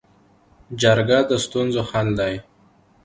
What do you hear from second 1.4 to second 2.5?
ستونزو حل دی